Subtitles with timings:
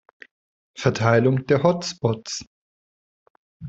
[0.75, 2.43] Verteilung der Hot Spots.